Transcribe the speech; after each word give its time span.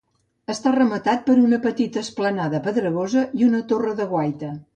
Està 0.53 0.69
rematat 0.75 1.21
per 1.27 1.35
una 1.41 1.59
petita 1.65 2.01
esplanada 2.07 2.63
pedregosa 2.69 3.27
i 3.43 3.45
una 3.51 3.61
torre 3.75 3.95
de 4.03 4.11
guaita. 4.17 4.53